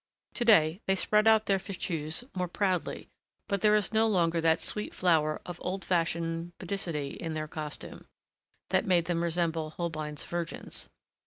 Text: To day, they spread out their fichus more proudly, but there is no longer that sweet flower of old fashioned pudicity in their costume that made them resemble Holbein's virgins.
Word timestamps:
To 0.33 0.43
day, 0.45 0.81
they 0.87 0.95
spread 0.95 1.27
out 1.27 1.45
their 1.45 1.59
fichus 1.59 2.23
more 2.33 2.47
proudly, 2.47 3.07
but 3.47 3.61
there 3.61 3.75
is 3.75 3.93
no 3.93 4.07
longer 4.07 4.41
that 4.41 4.59
sweet 4.63 4.95
flower 4.95 5.39
of 5.45 5.59
old 5.61 5.85
fashioned 5.85 6.57
pudicity 6.57 7.09
in 7.17 7.35
their 7.35 7.47
costume 7.47 8.07
that 8.71 8.87
made 8.87 9.05
them 9.05 9.21
resemble 9.21 9.69
Holbein's 9.69 10.23
virgins. 10.23 10.89